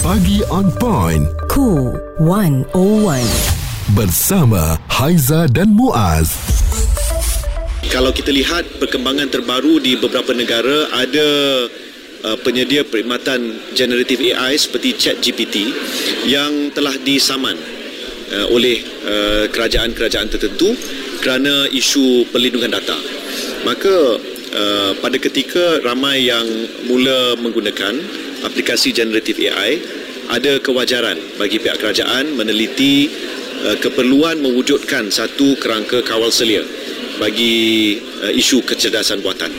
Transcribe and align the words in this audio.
Pagi 0.00 0.40
on 0.48 0.72
point. 0.80 1.28
Cool 1.52 1.92
101. 2.16 2.72
Bersama 3.92 4.80
Haiza 4.88 5.44
dan 5.52 5.76
Muaz. 5.76 6.32
Kalau 7.92 8.08
kita 8.08 8.32
lihat 8.32 8.80
perkembangan 8.80 9.28
terbaru 9.28 9.76
di 9.76 10.00
beberapa 10.00 10.32
negara 10.32 10.88
ada 10.96 11.28
uh, 12.24 12.36
penyedia 12.40 12.80
perkhidmatan 12.88 13.60
generative 13.76 14.24
AI 14.32 14.56
seperti 14.56 14.96
ChatGPT 14.96 15.68
yang 16.24 16.72
telah 16.72 16.96
disaman 17.04 17.60
uh, 18.32 18.56
oleh 18.56 18.80
uh, 19.04 19.52
kerajaan-kerajaan 19.52 20.32
tertentu 20.32 20.80
kerana 21.20 21.68
isu 21.68 22.24
perlindungan 22.32 22.72
data. 22.72 22.96
Maka 23.68 24.16
uh, 24.48 24.96
pada 24.96 25.20
ketika 25.20 25.84
ramai 25.84 26.24
yang 26.24 26.48
mula 26.88 27.36
menggunakan 27.36 28.29
aplikasi 28.44 28.94
generative 28.94 29.40
AI 29.50 29.80
ada 30.30 30.62
kewajaran 30.62 31.18
bagi 31.36 31.58
pihak 31.58 31.82
kerajaan 31.82 32.38
meneliti 32.38 33.10
uh, 33.66 33.76
keperluan 33.82 34.38
mewujudkan 34.38 35.10
satu 35.10 35.58
kerangka 35.58 36.06
kawal 36.06 36.30
selia 36.30 36.62
bagi 37.18 37.98
uh, 38.22 38.32
isu 38.32 38.62
kecerdasan 38.62 39.20
buatan. 39.20 39.50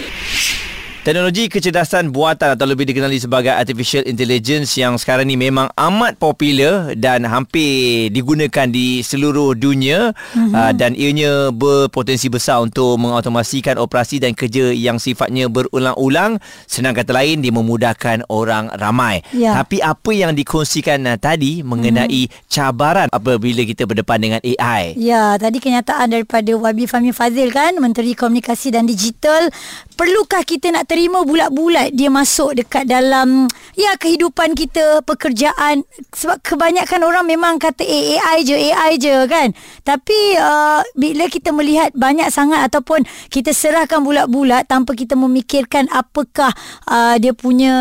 Teknologi 1.02 1.50
kecerdasan 1.50 2.14
buatan 2.14 2.54
atau 2.54 2.70
lebih 2.70 2.86
dikenali 2.86 3.18
sebagai 3.18 3.50
artificial 3.50 4.06
intelligence 4.06 4.78
yang 4.78 5.02
sekarang 5.02 5.26
ni 5.26 5.34
memang 5.34 5.74
amat 5.74 6.22
popular 6.22 6.94
dan 6.94 7.26
hampir 7.26 8.14
digunakan 8.14 8.70
di 8.70 9.02
seluruh 9.02 9.58
dunia 9.58 10.14
mm-hmm. 10.14 10.54
uh, 10.54 10.70
dan 10.78 10.94
ianya 10.94 11.50
berpotensi 11.50 12.30
besar 12.30 12.62
untuk 12.62 13.02
mengautomasikan 13.02 13.82
operasi 13.82 14.22
dan 14.22 14.38
kerja 14.38 14.70
yang 14.70 15.02
sifatnya 15.02 15.50
berulang-ulang 15.50 16.38
senang 16.70 16.94
kata 16.94 17.18
lain 17.18 17.42
dia 17.42 17.50
memudahkan 17.50 18.30
orang 18.30 18.70
ramai. 18.78 19.26
Ya. 19.34 19.58
Tapi 19.58 19.82
apa 19.82 20.14
yang 20.14 20.38
dikongsikan 20.38 21.02
uh, 21.10 21.18
tadi 21.18 21.66
mengenai 21.66 22.30
mm-hmm. 22.30 22.46
cabaran 22.46 23.10
apabila 23.10 23.66
kita 23.66 23.90
berdepan 23.90 24.22
dengan 24.22 24.40
AI? 24.46 24.94
Ya, 25.02 25.34
tadi 25.42 25.58
kenyataan 25.58 26.14
daripada 26.14 26.54
Wabi 26.54 26.86
Fahmi 26.86 27.10
Fazil 27.10 27.50
kan, 27.50 27.74
Menteri 27.82 28.14
Komunikasi 28.14 28.70
dan 28.70 28.86
Digital. 28.86 29.50
Perlukah 29.98 30.46
kita 30.46 30.70
nak 30.70 30.91
terima 30.92 31.24
bulat-bulat 31.24 31.96
dia 31.96 32.12
masuk 32.12 32.60
dekat 32.60 32.84
dalam 32.84 33.48
ya 33.80 33.96
kehidupan 33.96 34.52
kita, 34.60 35.00
pekerjaan 35.08 35.88
sebab 36.12 36.44
kebanyakan 36.44 37.08
orang 37.08 37.24
memang 37.32 37.56
kata 37.64 37.80
eh, 37.88 38.20
AI 38.20 38.44
je, 38.44 38.60
AI 38.60 39.00
je 39.00 39.16
kan. 39.32 39.56
Tapi 39.88 40.36
uh, 40.36 40.84
bila 41.00 41.32
kita 41.32 41.56
melihat 41.56 41.96
banyak 41.96 42.28
sangat 42.28 42.68
ataupun 42.68 43.08
kita 43.32 43.56
serahkan 43.56 44.04
bulat-bulat 44.04 44.68
tanpa 44.68 44.92
kita 44.92 45.16
memikirkan 45.16 45.88
apakah 45.96 46.52
uh, 46.92 47.16
dia 47.16 47.32
punya 47.32 47.72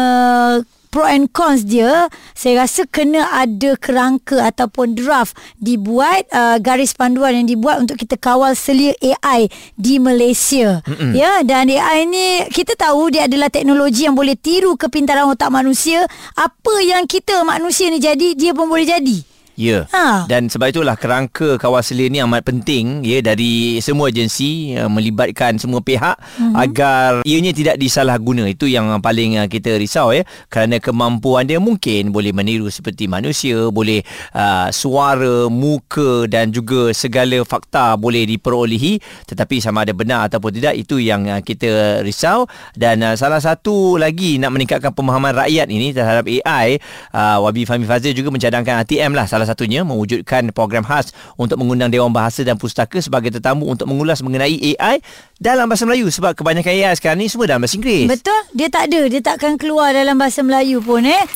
pro 0.91 1.07
and 1.07 1.31
cons 1.31 1.63
dia 1.65 2.11
saya 2.35 2.67
rasa 2.67 2.85
kena 2.91 3.31
ada 3.31 3.79
kerangka 3.79 4.43
ataupun 4.43 4.99
draft 4.99 5.39
dibuat 5.63 6.27
uh, 6.35 6.59
garis 6.59 6.93
panduan 6.93 7.39
yang 7.39 7.47
dibuat 7.47 7.81
untuk 7.81 7.97
kita 7.97 8.19
kawal 8.19 8.53
selia 8.59 8.93
AI 8.99 9.47
di 9.79 10.03
Malaysia. 10.03 10.83
Mm-mm. 10.85 11.15
ya 11.15 11.47
dan 11.47 11.71
AI 11.71 12.05
ni 12.11 12.27
kita 12.51 12.75
tahu 12.75 13.15
dia 13.15 13.31
adalah 13.31 13.49
teknologi 13.49 14.05
yang 14.05 14.19
boleh 14.19 14.35
tiru 14.35 14.75
kepintaran 14.75 15.31
otak 15.31 15.49
manusia. 15.49 16.05
Apa 16.35 16.83
yang 16.83 17.07
kita 17.07 17.47
manusia 17.47 17.89
ni 17.89 18.03
jadi 18.03 18.35
dia 18.35 18.51
pun 18.51 18.67
boleh 18.67 18.85
jadi 18.85 19.30
Ya. 19.61 19.85
Ha. 19.93 20.25
Dan 20.25 20.49
sebab 20.49 20.73
itulah 20.73 20.97
kerangka 20.97 21.61
kawal 21.61 21.85
selia 21.85 22.09
ni 22.09 22.17
amat 22.25 22.49
penting 22.49 23.05
ya 23.05 23.21
dari 23.21 23.77
semua 23.85 24.09
agensi 24.09 24.73
uh, 24.73 24.89
melibatkan 24.89 25.61
semua 25.61 25.85
pihak 25.85 26.17
mm-hmm. 26.17 26.55
agar 26.57 27.21
ianya 27.29 27.53
tidak 27.53 27.77
disalahguna. 27.77 28.49
Itu 28.49 28.65
yang 28.65 28.89
paling 29.05 29.37
uh, 29.37 29.45
kita 29.53 29.77
risau 29.77 30.17
ya. 30.17 30.25
Kerana 30.49 30.81
kemampuan 30.81 31.45
dia 31.45 31.61
mungkin 31.61 32.09
boleh 32.09 32.33
meniru 32.33 32.73
seperti 32.73 33.05
manusia, 33.05 33.69
boleh 33.69 34.01
uh, 34.33 34.73
suara, 34.73 35.53
muka 35.53 36.25
dan 36.25 36.49
juga 36.49 36.97
segala 36.97 37.45
fakta 37.45 38.01
boleh 38.01 38.25
diperolehi 38.25 39.03
tetapi 39.29 39.59
sama 39.59 39.85
ada 39.85 39.93
benar 39.93 40.31
ataupun 40.31 40.55
tidak 40.55 40.79
itu 40.79 41.03
yang 41.03 41.27
uh, 41.27 41.43
kita 41.43 42.01
risau 42.01 42.47
dan 42.79 43.03
uh, 43.03 43.19
salah 43.19 43.43
satu 43.43 43.99
lagi 43.99 44.39
nak 44.39 44.55
meningkatkan 44.55 44.95
pemahaman 44.95 45.35
rakyat 45.35 45.67
ini 45.67 45.91
terhadap 45.91 46.25
AI 46.25 46.79
uh, 47.13 47.43
Wabi 47.43 47.67
Fahmi 47.67 47.85
Fazil 47.85 48.15
juga 48.15 48.31
mencadangkan 48.31 48.87
ATM 48.87 49.13
lah 49.13 49.27
salah 49.27 49.50
satunya 49.51 49.83
mewujudkan 49.83 50.55
program 50.55 50.87
khas 50.87 51.11
untuk 51.35 51.59
mengundang 51.59 51.91
Dewan 51.91 52.15
Bahasa 52.15 52.47
dan 52.47 52.55
Pustaka 52.55 53.03
sebagai 53.03 53.35
tetamu 53.35 53.67
untuk 53.67 53.91
mengulas 53.91 54.23
mengenai 54.23 54.79
AI 54.79 55.03
dalam 55.43 55.67
bahasa 55.67 55.83
Melayu 55.91 56.07
sebab 56.07 56.39
kebanyakan 56.39 56.71
AI 56.71 56.95
sekarang 56.95 57.19
ni 57.19 57.27
semua 57.27 57.51
dalam 57.51 57.67
bahasa 57.67 57.75
Inggeris. 57.75 58.07
betul 58.07 58.41
dia 58.55 58.69
tak 58.71 58.87
ada 58.87 59.01
dia 59.11 59.19
takkan 59.19 59.59
keluar 59.59 59.91
dalam 59.91 60.15
bahasa 60.15 60.47
Melayu 60.47 60.79
pun 60.79 61.03
eh 61.03 61.27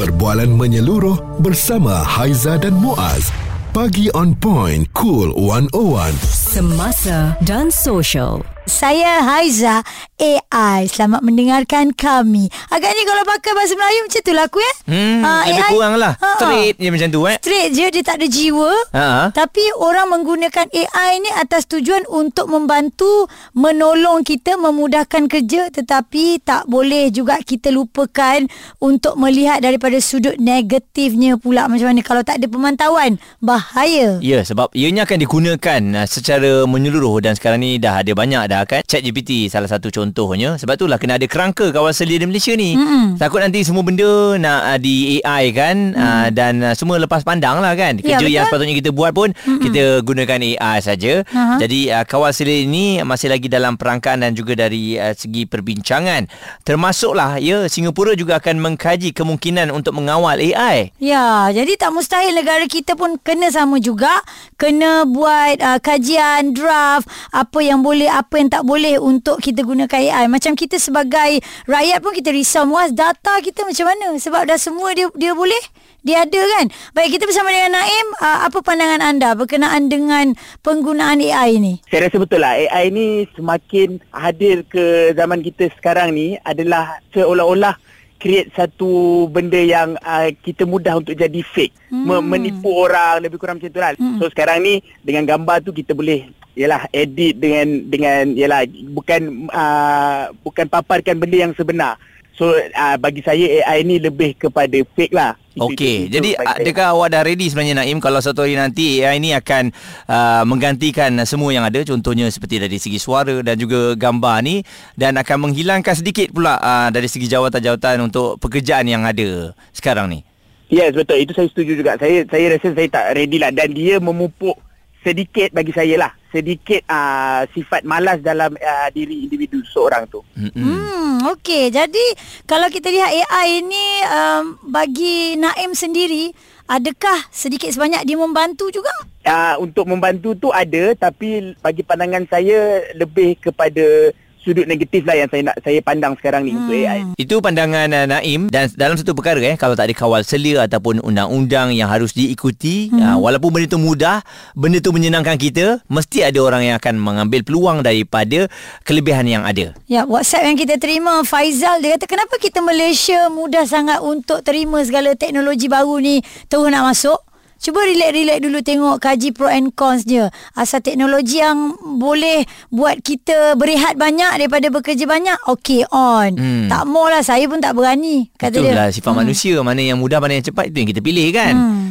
Perbualan 0.00 0.56
menyeluruh 0.56 1.44
bersama 1.44 2.00
Haiza 2.00 2.56
dan 2.56 2.72
Muaz. 2.72 3.28
Pagi 3.76 4.08
on 4.16 4.32
point. 4.32 4.88
Cool 4.96 5.28
101. 5.36 6.39
Semasa 6.50 7.38
dan 7.46 7.70
social. 7.70 8.42
Saya 8.70 9.18
Haiza 9.26 9.82
AI. 10.14 10.86
Selamat 10.86 11.26
mendengarkan 11.26 11.90
kami. 11.90 12.46
Agaknya 12.70 13.02
kalau 13.02 13.26
pakai 13.26 13.50
bahasa 13.50 13.74
Melayu 13.74 14.00
macam 14.06 14.20
tu 14.22 14.30
lah 14.30 14.46
aku 14.46 14.58
ya. 14.62 14.72
Hmm, 14.86 15.18
Ah, 15.26 15.42
lebih 15.42 15.58
AI 15.58 15.72
kurang 15.74 15.94
lah. 15.98 16.12
Ha, 16.14 16.22
ha. 16.22 16.38
Straight 16.38 16.76
je 16.78 16.90
macam 16.92 17.08
tu 17.10 17.20
eh. 17.26 17.36
Straight 17.42 17.70
je 17.74 17.86
dia 17.90 18.02
tak 18.06 18.22
ada 18.22 18.26
jiwa. 18.30 18.70
Ha. 18.94 19.06
Tapi 19.34 19.64
orang 19.74 20.06
menggunakan 20.14 20.70
AI 20.70 21.10
ni 21.18 21.30
atas 21.34 21.66
tujuan 21.66 22.06
untuk 22.06 22.46
membantu 22.46 23.26
menolong 23.58 24.22
kita 24.22 24.54
memudahkan 24.54 25.26
kerja 25.26 25.66
tetapi 25.74 26.38
tak 26.38 26.70
boleh 26.70 27.10
juga 27.10 27.42
kita 27.42 27.74
lupakan 27.74 28.46
untuk 28.78 29.18
melihat 29.18 29.58
daripada 29.58 29.98
sudut 29.98 30.38
negatifnya 30.38 31.34
pula 31.42 31.66
macam 31.66 31.90
mana 31.90 32.06
kalau 32.06 32.22
tak 32.22 32.38
ada 32.38 32.46
pemantauan 32.46 33.18
bahaya. 33.42 34.22
Ya, 34.22 34.46
sebab 34.46 34.70
ianya 34.78 35.10
akan 35.10 35.18
digunakan 35.18 35.80
uh, 35.96 36.06
secara 36.06 36.39
menyeluruh 36.64 37.20
dan 37.20 37.36
sekarang 37.36 37.60
ni 37.60 37.76
dah 37.76 38.00
ada 38.00 38.12
banyak 38.16 38.44
dah 38.48 38.62
kan. 38.64 38.80
ChatGPT 38.86 39.52
salah 39.52 39.68
satu 39.68 39.92
contohnya. 39.92 40.56
Sebab 40.56 40.74
itulah 40.80 40.96
kena 40.96 41.20
ada 41.20 41.26
kerangka 41.28 41.68
kawan 41.74 41.92
selia 41.92 42.16
di 42.16 42.26
Malaysia 42.26 42.56
ni. 42.56 42.74
Mm-mm. 42.74 43.20
Takut 43.20 43.42
nanti 43.44 43.60
semua 43.66 43.84
benda 43.84 44.38
nak 44.40 44.60
uh, 44.64 44.78
di 44.80 45.20
AI 45.20 45.52
kan 45.52 45.76
mm. 45.92 46.00
uh, 46.00 46.28
dan 46.32 46.54
uh, 46.64 46.74
semua 46.74 46.96
lepas 46.96 47.20
pandang 47.20 47.60
lah 47.60 47.76
kan. 47.76 48.00
Ya, 48.00 48.16
Kerja 48.16 48.26
yang 48.26 48.48
betul. 48.48 48.56
sepatutnya 48.56 48.74
kita 48.80 48.90
buat 48.94 49.12
pun 49.12 49.28
Mm-mm. 49.34 49.60
kita 49.60 49.82
gunakan 50.06 50.38
AI 50.40 50.78
saja. 50.80 51.12
Aha. 51.28 51.60
Jadi 51.60 51.80
uh, 51.92 52.04
kawal 52.08 52.32
selia 52.32 52.64
ini 52.64 53.04
masih 53.04 53.28
lagi 53.28 53.52
dalam 53.52 53.76
perangkaan 53.76 54.24
dan 54.24 54.32
juga 54.32 54.56
dari 54.56 54.96
uh, 54.96 55.12
segi 55.12 55.44
perbincangan. 55.44 56.30
Termasuklah 56.64 57.42
ya 57.42 57.66
Singapura 57.66 58.14
juga 58.14 58.38
akan 58.38 58.62
mengkaji 58.62 59.12
kemungkinan 59.12 59.68
untuk 59.74 59.98
mengawal 59.98 60.38
AI. 60.38 60.94
Ya, 61.02 61.50
jadi 61.50 61.74
tak 61.74 61.90
mustahil 61.90 62.32
negara 62.32 62.64
kita 62.70 62.94
pun 62.94 63.18
kena 63.20 63.50
sama 63.50 63.82
juga, 63.82 64.22
kena 64.54 65.04
buat 65.04 65.58
uh, 65.58 65.78
kajian 65.82 66.29
draft 66.54 67.10
apa 67.34 67.58
yang 67.60 67.82
boleh, 67.82 68.06
apa 68.06 68.38
yang 68.38 68.48
tak 68.48 68.62
boleh 68.62 68.96
untuk 69.02 69.42
kita 69.42 69.66
gunakan 69.66 69.98
AI. 69.98 70.26
Macam 70.30 70.54
kita 70.54 70.78
sebagai 70.78 71.42
rakyat 71.66 71.98
pun 71.98 72.12
kita 72.14 72.30
risau 72.30 72.64
muas 72.64 72.94
data 72.94 73.42
kita 73.42 73.66
macam 73.66 73.86
mana 73.90 74.14
sebab 74.16 74.46
dah 74.46 74.58
semua 74.58 74.94
dia 74.94 75.10
dia 75.18 75.34
boleh 75.34 75.60
dia 76.00 76.24
ada 76.24 76.40
kan. 76.56 76.66
Baik 76.96 77.20
kita 77.20 77.28
bersama 77.28 77.52
dengan 77.52 77.76
Naim, 77.76 78.06
uh, 78.24 78.38
apa 78.48 78.58
pandangan 78.64 79.00
anda 79.04 79.36
berkenaan 79.36 79.92
dengan 79.92 80.32
penggunaan 80.64 81.20
AI 81.20 81.60
ni? 81.60 81.74
Saya 81.92 82.08
rasa 82.08 82.16
betul 82.16 82.40
lah 82.40 82.56
AI 82.56 82.88
ni 82.88 83.06
semakin 83.36 84.00
hadir 84.14 84.64
ke 84.64 85.12
zaman 85.12 85.44
kita 85.44 85.68
sekarang 85.76 86.16
ni 86.16 86.40
adalah 86.40 87.04
seolah-olah 87.12 87.76
create 88.20 88.52
satu 88.52 89.24
benda 89.32 89.56
yang 89.56 89.96
uh, 90.04 90.28
kita 90.44 90.68
mudah 90.68 91.00
untuk 91.00 91.16
jadi 91.16 91.40
fake. 91.40 91.88
Hmm. 91.88 92.20
Menipu 92.20 92.68
orang 92.68 93.24
lebih 93.24 93.40
kurang 93.40 93.56
macam 93.56 93.72
tu 93.72 93.80
lah. 93.80 93.96
Hmm. 93.96 94.20
So 94.20 94.28
sekarang 94.28 94.60
ni 94.60 94.84
dengan 95.00 95.24
gambar 95.24 95.64
tu 95.64 95.72
kita 95.72 95.96
boleh 95.96 96.28
yalah 96.52 96.84
edit 96.92 97.40
dengan 97.40 97.88
dengan 97.88 98.36
yalah 98.36 98.68
bukan 98.92 99.48
uh, 99.48 100.28
bukan 100.44 100.68
paparkan 100.68 101.16
benda 101.16 101.48
yang 101.48 101.56
sebenar. 101.56 101.96
So 102.40 102.56
uh, 102.56 102.96
bagi 102.96 103.20
saya 103.20 103.60
AI 103.68 103.84
ni 103.84 104.00
lebih 104.00 104.32
kepada 104.32 104.72
fake 104.96 105.12
lah. 105.12 105.36
Okey, 105.60 106.08
jadi 106.08 106.40
saya. 106.40 106.56
adakah 106.56 106.96
awak 106.96 107.12
dah 107.12 107.20
ready 107.20 107.52
sebenarnya 107.52 107.84
Naim 107.84 108.00
kalau 108.00 108.16
satu 108.16 108.48
hari 108.48 108.56
nanti 108.56 109.04
AI 109.04 109.20
ni 109.20 109.36
akan 109.36 109.68
uh, 110.08 110.40
menggantikan 110.48 111.12
semua 111.28 111.52
yang 111.52 111.68
ada 111.68 111.84
contohnya 111.84 112.24
seperti 112.32 112.56
dari 112.56 112.80
segi 112.80 112.96
suara 112.96 113.44
dan 113.44 113.60
juga 113.60 113.92
gambar 113.92 114.40
ni 114.40 114.64
dan 114.96 115.20
akan 115.20 115.52
menghilangkan 115.52 115.92
sedikit 115.92 116.32
pula 116.32 116.56
uh, 116.56 116.88
dari 116.88 117.12
segi 117.12 117.28
jawatan-jawatan 117.28 118.08
untuk 118.08 118.40
pekerjaan 118.40 118.88
yang 118.88 119.04
ada 119.04 119.52
sekarang 119.76 120.08
ni. 120.08 120.24
Yes 120.72 120.96
betul 120.96 121.20
itu 121.20 121.36
saya 121.36 121.52
setuju 121.52 121.76
juga. 121.76 122.00
Saya 122.00 122.24
saya 122.24 122.56
rasa 122.56 122.72
saya 122.72 122.88
tak 122.88 123.04
ready 123.20 123.36
lah 123.36 123.52
dan 123.52 123.68
dia 123.76 124.00
memupuk 124.00 124.56
sedikit 125.00 125.52
bagi 125.52 125.72
saya 125.72 125.96
lah 125.96 126.12
sedikit 126.30 126.86
uh, 126.86 127.42
sifat 127.50 127.82
malas 127.82 128.22
dalam 128.22 128.54
uh, 128.54 128.88
diri 128.94 129.26
individu 129.26 129.60
seorang 129.66 130.06
tu. 130.06 130.22
Hmm, 130.38 131.26
okey. 131.36 131.74
Jadi 131.74 132.06
kalau 132.46 132.70
kita 132.70 132.88
lihat 132.88 133.10
AI 133.10 133.66
ini 133.66 133.86
um, 134.06 134.42
bagi 134.70 135.34
Naim 135.34 135.74
sendiri, 135.74 136.30
adakah 136.70 137.18
sedikit 137.34 137.68
sebanyak 137.74 138.06
dia 138.06 138.16
membantu 138.16 138.70
juga? 138.70 138.94
Uh, 139.26 139.58
untuk 139.60 139.84
membantu 139.90 140.32
tu 140.38 140.48
ada 140.54 140.94
tapi 140.96 141.52
bagi 141.60 141.82
pandangan 141.84 142.24
saya 142.30 142.88
lebih 142.94 143.36
kepada 143.42 144.14
sudut 144.40 144.64
negatif 144.64 145.04
lah 145.04 145.16
yang 145.20 145.28
saya 145.28 145.42
nak 145.52 145.56
saya 145.60 145.78
pandang 145.84 146.12
sekarang 146.16 146.48
ni 146.48 146.52
hmm. 146.52 146.60
untuk 146.64 146.74
AI. 146.76 147.00
Itu 147.20 147.34
pandangan 147.44 147.88
uh, 147.92 148.06
Naim 148.08 148.48
dan 148.48 148.72
dalam 148.72 148.96
satu 148.96 149.12
perkara 149.12 149.40
eh 149.44 149.56
kalau 149.60 149.76
tak 149.76 149.92
ada 149.92 149.94
kawal 149.94 150.24
selia 150.24 150.64
ataupun 150.64 151.04
undang-undang 151.04 151.76
yang 151.76 151.92
harus 151.92 152.16
diikuti 152.16 152.88
hmm. 152.88 153.00
uh, 153.00 153.16
walaupun 153.20 153.52
benda 153.52 153.68
tu 153.68 153.80
mudah, 153.80 154.24
benda 154.56 154.80
tu 154.80 154.90
menyenangkan 154.90 155.36
kita, 155.36 155.84
mesti 155.86 156.24
ada 156.24 156.40
orang 156.40 156.72
yang 156.72 156.76
akan 156.80 156.96
mengambil 156.96 157.44
peluang 157.44 157.84
daripada 157.84 158.48
kelebihan 158.84 159.28
yang 159.28 159.44
ada. 159.44 159.76
Ya, 159.86 160.08
WhatsApp 160.08 160.48
yang 160.48 160.58
kita 160.58 160.80
terima 160.80 161.22
Faizal 161.22 161.84
dia 161.84 161.94
kata 162.00 162.08
kenapa 162.08 162.34
kita 162.40 162.64
Malaysia 162.64 163.28
mudah 163.28 163.68
sangat 163.68 164.00
untuk 164.00 164.40
terima 164.40 164.80
segala 164.82 165.12
teknologi 165.14 165.68
baru 165.68 166.00
ni 166.00 166.24
terus 166.48 166.66
nak 166.72 166.88
masuk? 166.88 167.29
Cuba 167.60 167.84
relax-relax 167.84 168.40
dulu 168.40 168.58
tengok 168.64 168.96
kaji 169.04 169.36
pro 169.36 169.52
and 169.52 169.76
cons 169.76 170.08
dia. 170.08 170.32
Asal 170.56 170.80
teknologi 170.80 171.44
yang 171.44 171.76
boleh 172.00 172.48
buat 172.72 173.04
kita 173.04 173.52
berehat 173.60 174.00
banyak 174.00 174.40
daripada 174.40 174.72
bekerja 174.72 175.04
banyak, 175.04 175.36
okay 175.44 175.84
on. 175.92 176.40
Hmm. 176.40 176.72
Tak 176.72 176.88
mau 176.88 177.04
lah, 177.12 177.20
saya 177.20 177.44
pun 177.44 177.60
tak 177.60 177.76
berani. 177.76 178.32
Kata 178.40 178.56
Betul 178.56 178.64
dia. 178.64 178.80
lah 178.80 178.88
sifat 178.88 179.12
hmm. 179.12 179.20
manusia 179.20 179.54
mana 179.60 179.84
yang 179.84 180.00
mudah 180.00 180.24
mana 180.24 180.40
yang 180.40 180.46
cepat 180.48 180.72
itu 180.72 180.76
yang 180.80 180.88
kita 180.88 181.00
pilih 181.04 181.26
kan. 181.36 181.52
Hmm. 181.52 181.86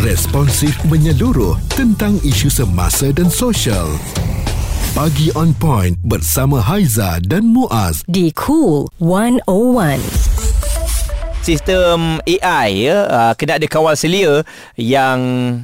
Responsif 0.00 0.80
menyeluruh 0.88 1.60
tentang 1.76 2.16
isu 2.24 2.48
semasa 2.48 3.12
dan 3.12 3.28
sosial. 3.28 4.00
Pagi 4.96 5.28
on 5.36 5.52
point 5.52 5.92
bersama 6.08 6.56
Haiza 6.64 7.20
dan 7.20 7.52
Muaz. 7.52 8.00
Di 8.08 8.32
Cool 8.32 8.88
101. 8.96 10.29
Sistem 11.40 12.20
AI 12.24 12.88
ya 12.88 12.96
uh, 13.08 13.32
kena 13.36 13.56
ada 13.56 13.66
kawal 13.66 13.96
selia 13.96 14.44
yang 14.76 15.18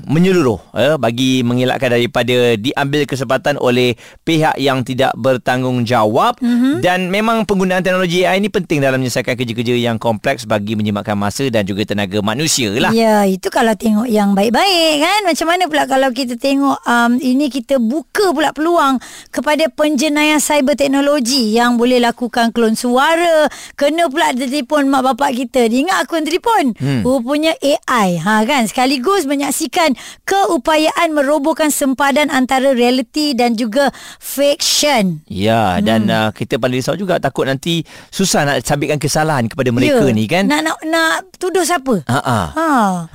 menyeluruh 0.09 0.61
ya 0.73 0.97
bagi 0.97 1.45
mengelakkan 1.45 1.93
daripada 1.93 2.57
diambil 2.57 3.05
kesempatan 3.05 3.61
oleh 3.61 3.95
pihak 4.25 4.57
yang 4.57 4.83
tidak 4.83 5.13
bertanggungjawab 5.17 6.41
mm-hmm. 6.41 6.81
dan 6.81 7.09
memang 7.13 7.45
penggunaan 7.45 7.85
teknologi 7.85 8.25
AI 8.25 8.41
ini 8.41 8.49
penting 8.49 8.81
dalam 8.81 9.01
menyelesaikan 9.01 9.37
kerja-kerja 9.37 9.75
yang 9.77 10.01
kompleks 10.01 10.49
bagi 10.49 10.75
menjimatkan 10.75 11.19
masa 11.19 11.49
dan 11.53 11.67
juga 11.69 11.85
tenaga 11.87 12.19
manusia 12.25 12.73
lah. 12.77 12.91
Ya, 12.91 13.23
itu 13.29 13.53
kalau 13.53 13.75
tengok 13.77 14.09
yang 14.09 14.33
baik-baik 14.33 15.03
kan. 15.03 15.21
Macam 15.27 15.47
mana 15.47 15.65
pula 15.69 15.85
kalau 15.87 16.09
kita 16.11 16.35
tengok 16.39 16.79
um, 16.83 17.19
ini 17.21 17.53
kita 17.53 17.79
buka 17.79 18.33
pula 18.33 18.51
peluang 18.51 18.99
kepada 19.31 19.69
penjenayah 19.71 20.41
cyber 20.41 20.79
teknologi 20.79 21.55
yang 21.55 21.77
boleh 21.77 22.01
lakukan 22.03 22.51
klon 22.51 22.75
suara, 22.75 23.51
kena 23.75 24.09
pula 24.11 24.33
telefon 24.33 24.89
mak 24.91 25.03
bapak 25.13 25.31
kita 25.45 25.66
dia 25.67 25.83
ingat 25.83 25.99
akun 26.07 26.23
telefon. 26.23 26.75
Hmm. 26.79 27.03
Rupanya 27.03 27.53
AI. 27.59 28.19
Ha 28.21 28.47
kan 28.47 28.67
sekaligus 28.71 29.27
menyaksikan 29.27 29.99
keupayaan 30.27 31.13
merobohkan 31.13 31.75
sempadan 31.75 32.31
antara 32.31 32.73
realiti 32.73 33.33
dan 33.33 33.59
juga 33.59 33.91
fiction. 34.21 35.23
Ya 35.27 35.79
dan 35.83 36.07
hmm. 36.07 36.15
uh, 36.15 36.31
kita 36.31 36.61
paling 36.61 36.79
risau 36.79 36.95
juga 36.95 37.19
takut 37.19 37.49
nanti 37.49 37.83
susah 38.13 38.45
nak 38.45 38.63
sabitkan 38.63 39.01
kesalahan 39.01 39.49
kepada 39.51 39.73
mereka 39.73 40.05
ya. 40.07 40.15
ni 40.15 40.25
kan. 40.31 40.45
Nak 40.47 40.61
nak 40.63 40.79
nak 40.87 41.15
tuduh 41.41 41.65
siapa? 41.65 42.05
Ha 42.07 42.21
ah. 42.21 42.47
Ha. 42.53 42.69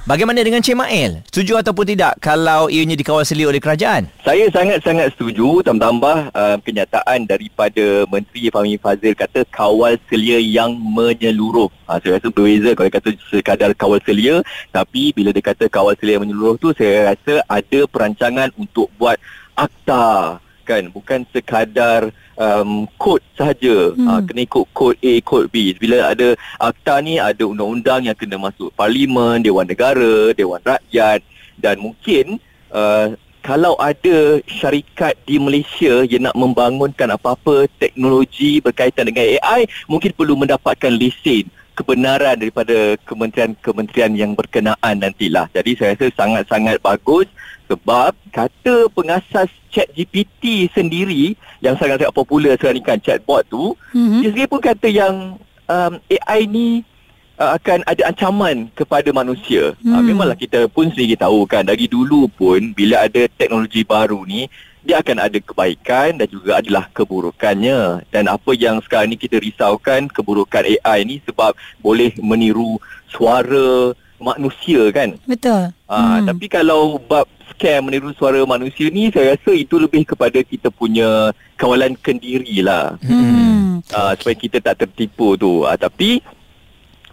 Bagaimana 0.09 0.41
dengan 0.41 0.59
Cik 0.59 0.77
Mail? 0.77 1.23
Setuju 1.29 1.61
ataupun 1.61 1.85
tidak 1.85 2.17
kalau 2.19 2.67
ianya 2.67 2.97
dikawal 2.97 3.23
selia 3.23 3.47
oleh 3.47 3.61
kerajaan? 3.61 4.09
Saya 4.21 4.49
sangat-sangat 4.49 5.13
setuju 5.15 5.63
tambah-tambah 5.65 6.17
uh, 6.33 6.57
kenyataan 6.61 7.27
daripada 7.27 8.05
Menteri 8.07 8.49
Fahmi 8.53 8.77
Fazil 8.79 9.13
kata 9.13 9.45
kawal 9.49 9.99
selia 10.07 10.39
yang 10.39 10.75
menyeluruh. 10.75 11.67
Ha, 11.91 11.99
saya 11.99 12.15
rasa 12.15 12.31
berbeza 12.31 12.71
kalau 12.71 12.87
kata 12.87 13.09
sekadar 13.27 13.75
kawal 13.75 13.99
selia 14.07 14.39
tapi 14.71 15.11
bila 15.11 15.35
dia 15.35 15.43
kata 15.43 15.67
kawal 15.67 15.91
selia 15.99 16.23
menyeluruh 16.23 16.55
tu 16.55 16.71
saya 16.71 17.11
rasa 17.11 17.43
ada 17.51 17.79
perancangan 17.83 18.47
untuk 18.55 18.87
buat 18.95 19.19
akta 19.59 20.39
kan? 20.63 20.87
Bukan 20.87 21.27
sekadar 21.35 22.15
um, 22.39 22.87
kod 22.95 23.19
sahaja. 23.35 23.91
Hmm. 23.91 24.07
ha, 24.07 24.21
kena 24.23 24.47
ikut 24.47 24.65
kod 24.71 24.95
A 25.03 25.13
kod 25.27 25.51
B. 25.51 25.75
Bila 25.75 26.15
ada 26.15 26.31
akta 26.63 27.03
ni 27.03 27.19
ada 27.19 27.43
undang-undang 27.43 28.07
yang 28.07 28.15
kena 28.15 28.39
masuk 28.39 28.71
parlimen 28.79 29.43
dewan 29.43 29.67
negara 29.67 30.31
dewan 30.31 30.63
rakyat. 30.63 31.19
Dan 31.59 31.83
mungkin 31.83 32.39
uh, 32.71 33.19
kalau 33.41 33.73
ada 33.81 34.39
syarikat 34.45 35.17
di 35.25 35.41
Malaysia 35.41 36.05
yang 36.05 36.29
nak 36.29 36.37
membangunkan 36.37 37.09
apa-apa 37.09 37.65
teknologi 37.81 38.61
berkaitan 38.61 39.09
dengan 39.09 39.25
AI 39.41 39.65
mungkin 39.89 40.13
perlu 40.13 40.37
mendapatkan 40.37 40.93
lesen 40.93 41.49
kebenaran 41.81 42.37
daripada 42.37 42.93
kementerian-kementerian 43.09 44.13
yang 44.13 44.31
berkenaan 44.37 44.95
nantilah. 45.01 45.49
Jadi 45.49 45.73
saya 45.73 45.97
rasa 45.97 46.13
sangat-sangat 46.13 46.77
bagus 46.77 47.25
sebab 47.65 48.13
kata 48.29 48.85
pengasas 48.93 49.49
chat 49.73 49.89
GPT 49.97 50.69
sendiri 50.77 51.33
yang 51.65 51.73
sangat-sangat 51.81 52.13
popular 52.13 52.53
sekarang 52.53 52.77
ni 52.77 52.85
kan 52.85 53.01
chatbot 53.01 53.41
tu, 53.49 53.73
mm-hmm. 53.97 54.21
dia 54.21 54.29
sendiri 54.29 54.51
pun 54.51 54.61
kata 54.61 54.87
yang 54.91 55.15
um, 55.65 55.93
AI 56.05 56.45
ni 56.45 56.85
uh, 57.41 57.57
akan 57.57 57.81
ada 57.89 58.11
ancaman 58.11 58.69
kepada 58.77 59.09
manusia. 59.09 59.73
Mm. 59.81 59.91
Uh, 59.97 60.03
memanglah 60.05 60.37
kita 60.37 60.69
pun 60.69 60.93
sendiri 60.93 61.17
tahu 61.17 61.49
kan 61.49 61.65
dari 61.65 61.89
dulu 61.89 62.29
pun 62.29 62.75
bila 62.77 63.09
ada 63.09 63.25
teknologi 63.33 63.81
baru 63.81 64.21
ni 64.27 64.45
dia 64.81 64.97
akan 64.97 65.17
ada 65.21 65.37
kebaikan 65.37 66.17
dan 66.17 66.27
juga 66.27 66.57
adalah 66.57 66.89
keburukannya. 66.93 68.05
Dan 68.09 68.25
apa 68.25 68.51
yang 68.57 68.81
sekarang 68.81 69.13
ni 69.13 69.17
kita 69.17 69.37
risaukan 69.37 70.09
keburukan 70.09 70.65
AI 70.65 71.05
ni 71.05 71.21
sebab 71.25 71.53
boleh 71.85 72.13
meniru 72.17 72.81
suara 73.09 73.93
manusia 74.17 74.89
kan? 74.89 75.17
Betul. 75.29 75.69
Ha, 75.85 75.97
hmm. 75.97 76.25
tapi 76.33 76.45
kalau 76.49 76.97
bab 76.97 77.29
scam 77.53 77.89
meniru 77.89 78.09
suara 78.17 78.41
manusia 78.45 78.89
ni 78.89 79.13
saya 79.13 79.37
rasa 79.37 79.53
itu 79.53 79.77
lebih 79.77 80.01
kepada 80.07 80.41
kita 80.41 80.73
punya 80.73 81.29
kawalan 81.61 81.93
kendiri 82.01 82.65
lah. 82.65 82.97
Hmm. 83.05 83.85
ha, 83.93 84.17
supaya 84.17 84.33
kita 84.33 84.57
tak 84.61 84.81
tertipu 84.85 85.37
tu. 85.37 85.61
Ha, 85.65 85.77
tapi 85.77 86.25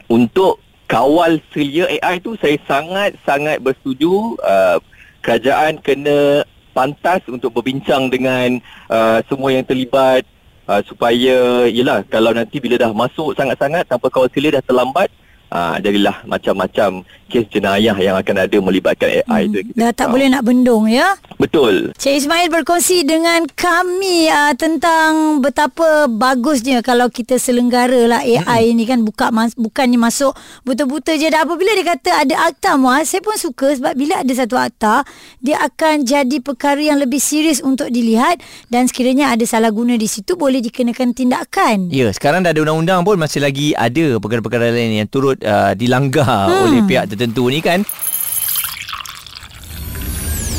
untuk 0.08 0.60
kawal 0.88 1.36
selia 1.52 1.84
AI 2.00 2.16
tu 2.24 2.32
saya 2.40 2.56
sangat-sangat 2.64 3.60
bersetuju 3.60 4.40
uh, 4.40 4.80
kerajaan 5.20 5.76
kena 5.84 6.48
pantas 6.78 7.26
untuk 7.26 7.50
berbincang 7.50 8.06
dengan 8.06 8.62
uh, 8.86 9.18
semua 9.26 9.50
yang 9.50 9.66
terlibat 9.66 10.22
uh, 10.70 10.78
supaya 10.86 11.66
yalah 11.66 12.06
kalau 12.06 12.30
nanti 12.30 12.62
bila 12.62 12.78
dah 12.78 12.94
masuk 12.94 13.34
sangat-sangat 13.34 13.82
tanpa 13.90 14.06
kawal 14.06 14.30
selia 14.30 14.54
dah 14.54 14.62
terlambat 14.62 15.10
uh, 15.50 15.74
jadilah 15.82 16.22
macam-macam 16.22 17.02
kes 17.28 17.44
jenayah 17.52 17.94
yang 18.00 18.16
akan 18.16 18.36
ada 18.48 18.56
melibatkan 18.58 19.22
AI 19.22 19.46
hmm. 19.46 19.52
tu. 19.52 19.58
Dah 19.76 19.92
tak 19.92 20.08
tahu. 20.08 20.18
boleh 20.18 20.26
nak 20.32 20.42
bendung 20.42 20.88
ya? 20.88 21.14
Betul. 21.36 21.92
Cik 21.94 22.24
Ismail 22.24 22.48
berkongsi 22.50 23.04
dengan 23.04 23.46
kami 23.52 24.26
uh, 24.32 24.56
tentang 24.56 25.38
betapa 25.44 26.08
bagusnya 26.10 26.80
kalau 26.82 27.06
kita 27.12 27.36
selenggara 27.36 28.08
lah 28.08 28.22
AI 28.24 28.72
hmm. 28.72 28.74
ni 28.74 28.84
kan 28.88 29.04
buka 29.04 29.28
mas- 29.30 29.54
bukannya 29.54 30.00
masuk 30.00 30.32
buta-buta 30.64 31.14
je 31.14 31.28
dah 31.28 31.44
apabila 31.44 31.70
dia 31.76 31.86
kata 31.86 32.10
ada 32.26 32.34
akta 32.48 32.74
muas 32.80 33.06
saya 33.12 33.20
pun 33.20 33.36
suka 33.36 33.76
sebab 33.76 33.92
bila 33.94 34.24
ada 34.24 34.32
satu 34.34 34.56
akta 34.58 35.04
dia 35.38 35.60
akan 35.62 36.08
jadi 36.08 36.40
perkara 36.40 36.80
yang 36.80 36.98
lebih 36.98 37.20
serius 37.20 37.60
untuk 37.60 37.92
dilihat 37.92 38.40
dan 38.72 38.88
sekiranya 38.88 39.30
ada 39.36 39.44
salah 39.44 39.70
guna 39.70 39.94
di 39.94 40.08
situ 40.08 40.34
boleh 40.34 40.64
dikenakan 40.64 41.12
tindakan. 41.12 41.92
Ya, 41.92 42.08
sekarang 42.10 42.42
dah 42.42 42.50
ada 42.50 42.64
undang-undang 42.64 43.04
pun 43.04 43.20
masih 43.20 43.44
lagi 43.44 43.76
ada 43.76 44.16
perkara-perkara 44.16 44.72
lain 44.72 45.04
yang 45.04 45.08
turut 45.10 45.36
uh, 45.44 45.76
dilanggar 45.76 46.48
hmm. 46.48 46.64
oleh 46.64 46.80
pihak 46.86 47.04
tertentu 47.18 47.50
ni 47.50 47.58
kan. 47.58 47.82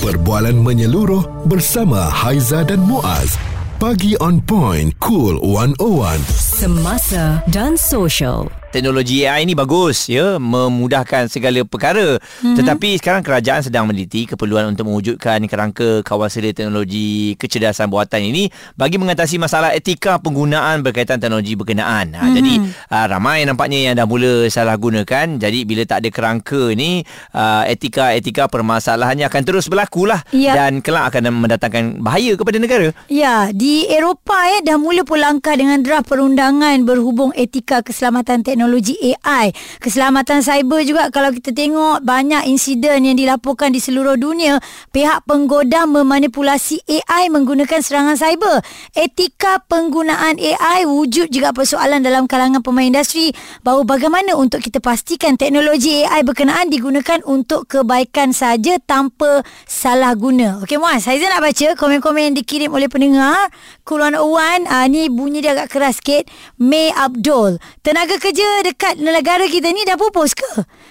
Perbualan 0.03 0.59
menyeluruh 0.59 1.47
bersama 1.47 2.11
Haiza 2.11 2.67
dan 2.67 2.83
Muaz. 2.83 3.39
Pagi 3.79 4.19
on 4.19 4.43
point, 4.43 4.91
cool 4.99 5.39
101. 5.39 6.19
Semasa 6.35 7.39
dan 7.47 7.79
social 7.79 8.58
teknologi 8.69 9.25
AI 9.25 9.49
ini 9.49 9.57
bagus 9.57 10.05
ya 10.07 10.37
memudahkan 10.37 11.25
segala 11.25 11.65
perkara 11.65 12.21
mm-hmm. 12.21 12.55
tetapi 12.61 12.89
sekarang 13.01 13.25
kerajaan 13.25 13.65
sedang 13.65 13.89
meneliti 13.89 14.29
keperluan 14.29 14.69
untuk 14.69 14.85
mewujudkan 14.85 15.41
kerangka 15.49 16.05
kawasan 16.05 16.53
teknologi 16.53 17.33
kecerdasan 17.35 17.89
buatan 17.89 18.29
ini 18.29 18.53
bagi 18.77 19.01
mengatasi 19.01 19.41
masalah 19.41 19.73
etika 19.73 20.21
penggunaan 20.21 20.85
berkaitan 20.85 21.17
teknologi 21.17 21.57
berkenaan 21.57 22.13
ha, 22.13 22.29
mm-hmm. 22.29 22.35
jadi 22.37 22.53
uh, 22.93 23.05
ramai 23.09 23.43
nampaknya 23.43 23.89
yang 23.89 23.93
dah 23.97 24.05
mula 24.05 24.45
salah 24.53 24.77
gunakan 24.77 25.41
jadi 25.41 25.59
bila 25.65 25.83
tak 25.89 26.05
ada 26.05 26.09
kerangka 26.13 26.71
ni 26.77 27.01
uh, 27.33 27.65
etika-etika 27.65 28.45
permasalahannya 28.47 29.25
akan 29.25 29.41
terus 29.41 29.65
berlaku 29.65 30.05
lah 30.05 30.21
ya. 30.29 30.53
dan 30.53 30.85
kelak 30.85 31.09
akan 31.09 31.41
mendatangkan 31.41 32.05
bahaya 32.05 32.37
kepada 32.37 32.61
negara 32.61 32.93
ya 33.09 33.49
di 33.49 33.89
Eropah 33.89 34.43
eh 34.53 34.61
dah 34.61 34.77
mula 34.77 35.01
pun 35.01 35.17
langkah 35.17 35.57
dengan 35.57 35.81
draft 35.81 36.05
perundangan 36.05 36.85
berhubung 36.85 37.33
etika 37.33 37.81
keselamatan 37.81 38.45
teknologi 38.45 38.58
teknologi 38.59 38.99
AI. 38.99 39.55
Keselamatan 39.79 40.43
cyber 40.43 40.83
juga 40.83 41.07
kalau 41.15 41.31
kita 41.31 41.55
tengok 41.55 42.03
banyak 42.03 42.43
insiden 42.51 43.07
yang 43.07 43.15
dilaporkan 43.15 43.71
di 43.71 43.79
seluruh 43.79 44.19
dunia, 44.19 44.59
pihak 44.91 45.23
penggodam 45.23 45.95
memanipulasi 45.95 46.83
AI 46.83 47.31
menggunakan 47.31 47.79
serangan 47.79 48.19
cyber. 48.19 48.59
Etika 48.91 49.63
penggunaan 49.63 50.35
AI 50.35 50.83
wujud 50.83 51.31
juga 51.31 51.55
persoalan 51.55 52.03
dalam 52.03 52.27
kalangan 52.27 52.59
pemain 52.59 52.91
industri 52.91 53.31
bahawa 53.63 53.87
bagaimana 53.95 54.35
untuk 54.35 54.59
kita 54.59 54.83
pastikan 54.83 55.39
teknologi 55.39 56.03
AI 56.03 56.27
berkenaan 56.27 56.67
digunakan 56.67 57.23
untuk 57.23 57.63
kebaikan 57.71 58.35
saja 58.35 58.75
tanpa 58.83 59.47
salah 59.63 60.19
guna. 60.19 60.59
Okey 60.67 60.75
Muaz, 60.75 61.07
saya 61.07 61.15
nak 61.31 61.47
baca 61.47 61.79
komen-komen 61.79 62.35
yang 62.35 62.35
dikirim 62.35 62.75
oleh 62.75 62.91
pendengar. 62.91 63.47
Kulon 63.87 64.19
Owan, 64.19 64.67
uh, 64.67 64.83
ni 64.91 65.07
bunyi 65.07 65.39
dia 65.39 65.55
agak 65.55 65.71
keras 65.71 66.03
sikit. 66.03 66.27
May 66.59 66.91
Abdul. 66.91 67.61
Tenaga 67.85 68.19
kerja 68.19 68.48
dekat 68.63 69.01
negara 69.01 69.45
kita 69.49 69.73
ni 69.73 69.83
dah 69.83 69.97
pupus 69.99 70.37
ke? 70.37 70.47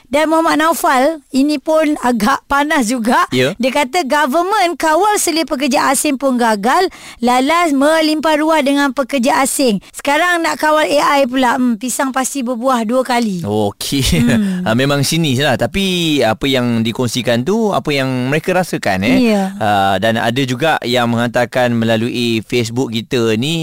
Dan 0.09 0.33
Muhammad 0.33 0.57
Naufal, 0.65 1.21
ini 1.37 1.61
pun 1.61 1.93
agak 2.01 2.41
panas 2.49 2.89
juga. 2.89 3.29
Ya. 3.29 3.53
Dia 3.61 3.71
kata 3.73 4.09
government 4.09 4.81
kawal 4.81 5.21
selia 5.21 5.45
pekerja 5.45 5.93
asing 5.93 6.17
pun 6.17 6.41
gagal. 6.41 6.89
Lalas 7.21 7.77
melimpah 7.77 8.41
ruah 8.41 8.65
dengan 8.65 8.97
pekerja 8.97 9.45
asing. 9.45 9.85
Sekarang 9.93 10.41
nak 10.41 10.57
kawal 10.57 10.89
AI 10.89 11.29
pula. 11.29 11.61
Hmm, 11.61 11.77
pisang 11.77 12.09
pasti 12.09 12.41
berbuah 12.41 12.89
dua 12.89 13.05
kali. 13.05 13.45
Okey. 13.45 14.25
Hmm. 14.25 14.65
Memang 14.81 15.05
sini 15.05 15.37
lah. 15.37 15.61
Tapi 15.61 16.19
apa 16.25 16.49
yang 16.49 16.81
dikongsikan 16.81 17.45
tu 17.45 17.77
apa 17.77 17.93
yang 17.93 18.09
mereka 18.33 18.57
rasakan 18.57 19.05
eh. 19.05 19.37
Ya. 19.37 19.53
Uh, 19.61 19.97
dan 20.01 20.17
ada 20.17 20.43
juga 20.49 20.81
yang 20.89 21.13
menghantarkan 21.13 21.77
melalui 21.77 22.41
Facebook 22.45 22.93
kita 22.97 23.37
ni 23.37 23.57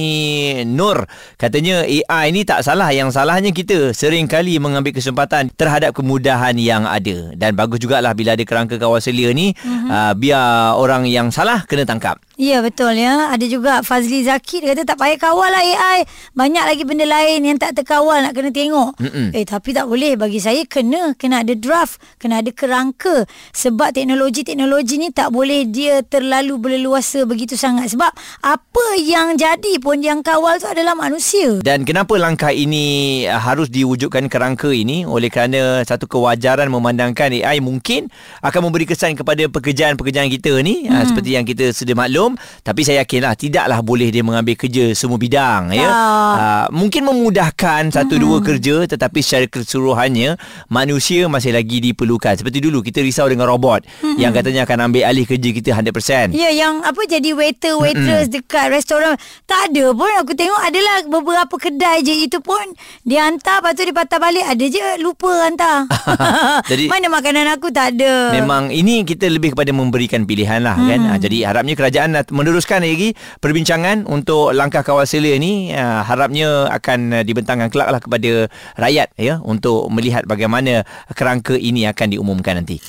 Nur 0.66 1.06
katanya 1.42 1.84
AI 1.84 2.32
ni 2.32 2.48
tak 2.48 2.62
salah 2.62 2.90
yang 2.94 3.10
salahnya 3.10 3.50
kita 3.50 3.85
sering 3.94 4.26
kali 4.26 4.58
mengambil 4.58 4.96
kesempatan 4.96 5.54
terhadap 5.54 5.94
kemudahan 5.94 6.58
yang 6.58 6.90
ada 6.90 7.36
dan 7.38 7.54
bagus 7.54 7.78
jugalah 7.78 8.18
bila 8.18 8.34
ada 8.34 8.42
kerangka 8.42 8.82
kawal 8.82 8.98
selia 8.98 9.30
ni 9.36 9.54
uh-huh. 9.54 9.92
uh, 9.92 10.14
biar 10.18 10.74
orang 10.80 11.06
yang 11.06 11.30
salah 11.30 11.68
kena 11.70 11.86
tangkap. 11.86 12.18
Ya 12.36 12.60
betul 12.60 13.00
ya. 13.00 13.32
Ada 13.32 13.46
juga 13.48 13.80
Fazli 13.80 14.28
Zaki 14.28 14.60
dia 14.60 14.76
kata 14.76 14.84
tak 14.84 15.00
payah 15.00 15.16
kawal 15.20 15.48
lah 15.48 15.64
AI. 15.64 16.04
Banyak 16.36 16.66
lagi 16.68 16.84
benda 16.84 17.08
lain 17.08 17.48
yang 17.48 17.56
tak 17.56 17.80
terkawal 17.80 18.20
nak 18.20 18.36
kena 18.36 18.52
tengok. 18.52 18.92
Mm-mm. 19.00 19.32
Eh 19.32 19.48
tapi 19.48 19.72
tak 19.72 19.88
boleh 19.88 20.20
bagi 20.20 20.44
saya 20.44 20.64
kena 20.68 21.16
kena 21.16 21.48
ada 21.48 21.56
draft, 21.56 21.96
kena 22.20 22.44
ada 22.44 22.52
kerangka 22.52 23.24
sebab 23.56 23.96
teknologi-teknologi 23.96 25.00
ni 25.00 25.10
tak 25.16 25.32
boleh 25.32 25.64
dia 25.64 26.04
terlalu 26.04 26.60
berleluasa 26.60 27.24
begitu 27.24 27.56
sangat 27.56 27.96
sebab 27.96 28.12
apa 28.44 28.86
yang 29.00 29.40
jadi 29.40 29.80
pun 29.80 30.04
yang 30.04 30.20
kawal 30.20 30.60
tu 30.60 30.68
adalah 30.68 30.92
manusia. 30.92 31.64
Dan 31.64 31.88
kenapa 31.88 32.20
langkah 32.20 32.52
ini 32.52 33.24
uh, 33.32 33.40
harus 33.40 33.72
diwujudkan 33.72 34.28
kerangka 34.28 34.76
ini 34.76 35.08
oleh 35.08 35.32
kerana 35.32 35.88
satu 35.88 36.04
kewajaran 36.04 36.68
memandangkan 36.68 37.32
AI 37.32 37.64
mungkin 37.64 38.12
akan 38.44 38.60
memberi 38.68 38.84
kesan 38.84 39.16
kepada 39.16 39.48
pekerjaan-pekerjaan 39.48 40.28
kita 40.28 40.60
ni 40.60 40.92
uh, 40.92 41.04
seperti 41.08 41.40
yang 41.40 41.48
kita 41.48 41.72
sedia 41.72 41.96
maklum 41.96 42.25
tapi 42.66 42.82
saya 42.82 43.06
yakinlah 43.06 43.38
tidaklah 43.38 43.86
boleh 43.86 44.10
dia 44.10 44.26
mengambil 44.26 44.58
kerja 44.58 44.98
semua 44.98 45.22
bidang 45.22 45.70
ya. 45.70 45.86
Uh, 45.86 46.66
mungkin 46.74 47.06
memudahkan 47.06 47.94
satu 47.94 48.18
hmm. 48.18 48.24
dua 48.26 48.38
kerja 48.42 48.76
tetapi 48.90 49.20
secara 49.22 49.46
keseluruhannya 49.46 50.40
manusia 50.74 51.30
masih 51.30 51.54
lagi 51.54 51.78
diperlukan. 51.78 52.42
Seperti 52.42 52.58
dulu 52.64 52.82
kita 52.82 53.06
risau 53.06 53.30
dengan 53.30 53.46
robot 53.46 53.86
hmm. 54.02 54.18
yang 54.18 54.34
katanya 54.34 54.66
akan 54.66 54.90
ambil 54.90 55.06
alih 55.06 55.30
kerja 55.30 55.50
kita 55.52 55.70
100%. 55.78 56.34
Ya 56.34 56.50
yang 56.50 56.82
apa 56.82 57.06
jadi 57.06 57.36
waiter 57.36 57.76
waitress 57.78 58.32
mm-hmm. 58.32 58.36
dekat 58.40 58.66
restoran 58.72 59.14
tak 59.44 59.70
ada 59.72 59.92
pun 59.92 60.10
aku 60.24 60.34
tengok 60.34 60.62
adalah 60.64 61.04
beberapa 61.06 61.56
kedai 61.60 62.02
je 62.02 62.16
itu 62.26 62.40
pun 62.40 62.64
dia 63.04 63.28
hantar 63.28 63.60
lepas 63.66 63.74
tu 63.76 63.84
dia 63.84 63.96
patah 63.98 64.20
balik 64.22 64.46
ada 64.46 64.66
je 64.66 64.86
lupa 65.02 65.32
hantar. 65.50 65.90
Jadi- 66.72 66.88
mana 66.94 67.12
makanan 67.12 67.46
aku 67.58 67.74
tak 67.74 67.98
ada. 67.98 68.32
Memang 68.32 68.72
ini 68.72 69.04
kita 69.04 69.28
lebih 69.28 69.58
kepada 69.58 69.74
memberikan 69.76 70.24
pilihan 70.24 70.64
lah 70.64 70.78
hmm. 70.78 70.88
kan. 70.88 71.00
Ha, 71.06 71.12
jadi 71.20 71.38
harapnya 71.50 71.74
kerajaan 71.76 72.15
meneruskan 72.32 72.86
lagi 72.86 73.18
perbincangan 73.44 74.08
untuk 74.08 74.56
langkah 74.56 74.86
kawal 74.86 75.04
selia 75.04 75.36
ni 75.36 75.76
ha, 75.76 76.06
harapnya 76.06 76.72
akan 76.72 77.20
uh, 77.20 77.24
dibentangkan 77.26 77.68
kelak 77.68 77.90
lah 77.92 78.00
kepada 78.00 78.48
rakyat 78.80 79.12
ya 79.20 79.44
untuk 79.44 79.90
melihat 79.92 80.24
bagaimana 80.24 80.88
kerangka 81.12 81.60
ini 81.60 81.90
akan 81.90 82.08
diumumkan 82.16 82.62
nanti. 82.64 82.80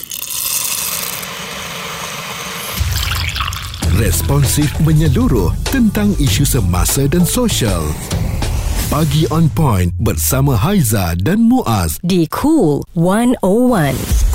Responsif 3.96 4.68
menyeluruh 4.84 5.56
tentang 5.72 6.12
isu 6.20 6.44
semasa 6.44 7.08
dan 7.08 7.24
sosial. 7.24 7.80
Pagi 8.92 9.24
on 9.32 9.48
point 9.48 9.88
bersama 9.96 10.52
Haiza 10.52 11.16
dan 11.16 11.48
Muaz. 11.48 11.96
Di 12.04 12.28
Cool 12.28 12.84
101. 12.92 14.25